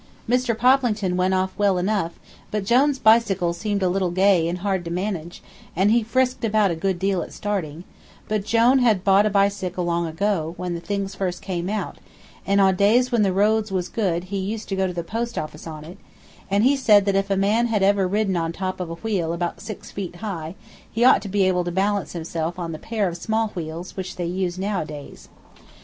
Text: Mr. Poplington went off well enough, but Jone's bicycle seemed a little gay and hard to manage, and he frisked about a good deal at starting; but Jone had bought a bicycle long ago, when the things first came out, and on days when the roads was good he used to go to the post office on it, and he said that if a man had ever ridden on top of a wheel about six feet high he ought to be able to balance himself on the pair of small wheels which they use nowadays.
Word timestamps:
Mr. 0.27 0.57
Poplington 0.57 1.15
went 1.15 1.35
off 1.35 1.53
well 1.59 1.77
enough, 1.77 2.13
but 2.49 2.65
Jone's 2.65 2.97
bicycle 2.97 3.53
seemed 3.53 3.83
a 3.83 3.87
little 3.87 4.09
gay 4.09 4.47
and 4.47 4.57
hard 4.57 4.83
to 4.85 4.89
manage, 4.89 5.43
and 5.75 5.91
he 5.91 6.01
frisked 6.01 6.43
about 6.43 6.71
a 6.71 6.75
good 6.75 6.97
deal 6.97 7.21
at 7.21 7.31
starting; 7.31 7.83
but 8.27 8.43
Jone 8.43 8.79
had 8.79 9.03
bought 9.03 9.27
a 9.27 9.29
bicycle 9.29 9.85
long 9.85 10.07
ago, 10.07 10.55
when 10.57 10.73
the 10.73 10.79
things 10.81 11.13
first 11.13 11.43
came 11.43 11.69
out, 11.69 11.99
and 12.47 12.59
on 12.59 12.77
days 12.77 13.11
when 13.11 13.21
the 13.21 13.31
roads 13.31 13.71
was 13.71 13.89
good 13.89 14.23
he 14.23 14.39
used 14.39 14.67
to 14.69 14.75
go 14.75 14.87
to 14.87 14.93
the 14.93 15.03
post 15.03 15.37
office 15.37 15.67
on 15.67 15.85
it, 15.85 15.99
and 16.49 16.63
he 16.63 16.75
said 16.75 17.05
that 17.05 17.13
if 17.15 17.29
a 17.29 17.37
man 17.37 17.67
had 17.67 17.83
ever 17.83 18.07
ridden 18.07 18.35
on 18.35 18.51
top 18.51 18.79
of 18.79 18.89
a 18.89 18.95
wheel 18.95 19.33
about 19.33 19.61
six 19.61 19.91
feet 19.91 20.15
high 20.15 20.55
he 20.91 21.03
ought 21.05 21.21
to 21.21 21.29
be 21.29 21.43
able 21.43 21.63
to 21.63 21.71
balance 21.71 22.13
himself 22.13 22.57
on 22.57 22.71
the 22.71 22.79
pair 22.79 23.07
of 23.07 23.17
small 23.17 23.49
wheels 23.49 23.95
which 23.95 24.15
they 24.15 24.25
use 24.25 24.57
nowadays. 24.57 25.29